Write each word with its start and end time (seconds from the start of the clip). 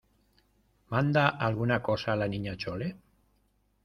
¿manda 0.93 1.27
alguna 1.27 1.83
cosa 1.83 2.15
la 2.15 2.27
Niña 2.27 2.57
Chole? 2.57 2.95